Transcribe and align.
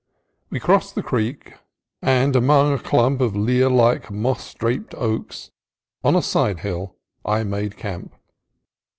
We 0.49 0.59
crossed 0.59 0.95
the 0.95 1.03
creek, 1.03 1.53
and 2.01 2.35
among 2.35 2.73
a 2.73 2.79
clump 2.79 3.21
of 3.21 3.35
Lear 3.35 3.69
like, 3.69 4.09
moss 4.09 4.51
draped 4.55 4.95
oaks 4.95 5.51
on 6.03 6.15
a 6.15 6.23
sidehill 6.23 6.95
I 7.23 7.43
made 7.43 7.77
camp. 7.77 8.11